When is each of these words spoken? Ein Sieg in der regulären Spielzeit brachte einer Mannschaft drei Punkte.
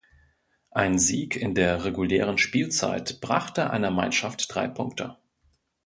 Ein 0.71 0.97
Sieg 0.97 1.35
in 1.35 1.53
der 1.53 1.85
regulären 1.85 2.39
Spielzeit 2.39 3.21
brachte 3.21 3.69
einer 3.69 3.91
Mannschaft 3.91 4.47
drei 4.49 4.67
Punkte. 4.67 5.19